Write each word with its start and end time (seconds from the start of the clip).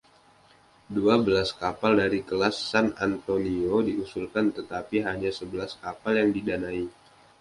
Dua 0.95 1.15
belas 1.25 1.49
kapal 1.61 1.91
dari 2.01 2.19
kelas 2.29 2.55
“San 2.71 2.87
Antonio” 3.07 3.77
diusulkan, 3.89 4.45
tetapi 4.57 4.97
hanya 5.07 5.29
sebelas 5.39 5.71
kapal 5.83 6.13
yang 6.19 6.29
didanai. 6.37 6.83